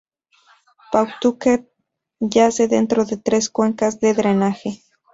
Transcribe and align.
Pawtucket 0.91 1.63
yace 2.25 2.67
dentro 2.67 3.05
de 3.05 3.17
tres 3.17 3.51
cuencas 3.51 3.99
de 3.99 4.15
drenaje. 4.15 4.81